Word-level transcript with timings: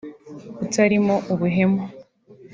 utarimo 0.63 1.15
ubuhemu 1.33 1.81